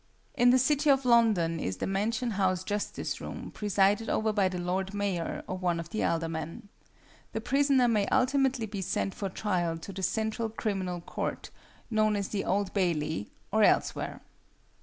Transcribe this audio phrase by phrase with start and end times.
[0.33, 4.57] In the City of London is the Mansion House Justice Room, presided over by the
[4.57, 6.69] Lord Mayor or one of the Aldermen.
[7.33, 11.51] The prisoner may ultimately be sent for trial to the Central Criminal Court,
[11.91, 14.21] known as the Old Bailey, or elsewhere.